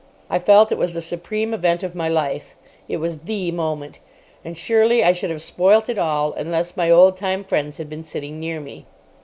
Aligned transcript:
I 0.31 0.39
felt 0.39 0.71
it 0.71 0.79
was 0.79 0.95
the 0.95 0.99
supreme 1.01 1.53
event 1.53 1.83
of 1.83 1.93
my 1.93 2.09
life. 2.09 2.55
It 2.89 2.97
was 2.97 3.19
the 3.19 3.51
moment. 3.51 3.99
And 4.43 4.57
surely 4.57 5.03
I 5.03 5.11
should 5.11 5.29
have 5.29 5.43
spoilt 5.43 5.89
it 5.89 5.99
all 5.99 6.33
unless 6.33 6.75
my 6.75 6.89
old 6.89 7.15
time 7.17 7.43
friends 7.43 7.77
had 7.77 7.87
been 7.87 8.03
sitting 8.03 8.39
near 8.39 8.59
me. 8.59 8.87